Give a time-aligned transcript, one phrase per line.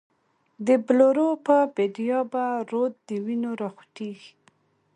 [0.67, 4.31] دبلورو په بیدیا به، رود دوینو راخوټیږی